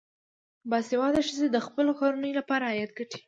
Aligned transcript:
باسواده 0.69 1.21
ښځې 1.27 1.47
د 1.51 1.57
خپلو 1.65 1.91
کورنیو 1.99 2.37
لپاره 2.39 2.63
عاید 2.71 2.91
ګټي. 2.97 3.17